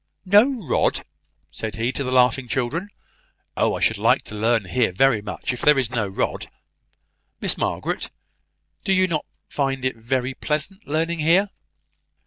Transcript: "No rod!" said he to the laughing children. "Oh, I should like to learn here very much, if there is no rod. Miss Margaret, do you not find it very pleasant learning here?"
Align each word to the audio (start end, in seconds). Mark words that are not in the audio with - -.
"No 0.25 0.65
rod!" 0.67 1.03
said 1.51 1.75
he 1.75 1.91
to 1.91 2.03
the 2.03 2.11
laughing 2.11 2.47
children. 2.47 2.89
"Oh, 3.55 3.75
I 3.75 3.81
should 3.81 3.99
like 3.99 4.23
to 4.23 4.33
learn 4.33 4.65
here 4.65 4.91
very 4.91 5.21
much, 5.21 5.53
if 5.53 5.61
there 5.61 5.77
is 5.77 5.91
no 5.91 6.07
rod. 6.07 6.49
Miss 7.39 7.55
Margaret, 7.55 8.09
do 8.83 8.93
you 8.93 9.05
not 9.07 9.27
find 9.47 9.85
it 9.85 9.95
very 9.97 10.33
pleasant 10.33 10.87
learning 10.87 11.19
here?" 11.19 11.51